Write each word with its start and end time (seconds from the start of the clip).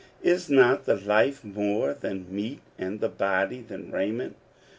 Is 0.23 0.47
xiot 0.47 0.85
the 0.85 0.95
life 0.95 1.45
more 1.45 1.93
than 1.93 2.25
meat, 2.27 2.61
and 2.79 2.99
the 3.01 3.07
body 3.07 3.61
than 3.61 3.91
raiment? 3.91 4.35